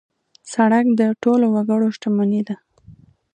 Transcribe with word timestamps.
سړک 0.53 0.85
د 0.99 1.01
ټولو 1.23 1.45
وګړو 1.55 1.87
شتمني 1.95 2.41
ده. 2.47 2.55